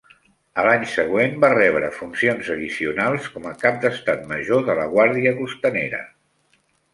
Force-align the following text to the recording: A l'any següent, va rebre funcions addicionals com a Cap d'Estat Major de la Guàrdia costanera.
A 0.59 0.63
l'any 0.67 0.85
següent, 0.93 1.35
va 1.43 1.51
rebre 1.53 1.91
funcions 1.97 2.49
addicionals 2.55 3.27
com 3.35 3.45
a 3.51 3.53
Cap 3.65 3.77
d'Estat 3.85 4.25
Major 4.33 4.65
de 4.71 4.77
la 4.81 4.89
Guàrdia 4.97 5.35
costanera. 5.43 6.03